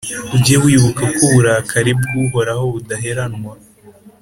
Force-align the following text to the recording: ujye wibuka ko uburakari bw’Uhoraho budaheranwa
ujye 0.35 0.55
wibuka 0.63 1.03
ko 1.15 1.21
uburakari 1.27 1.91
bw’Uhoraho 1.99 2.63
budaheranwa 2.73 3.53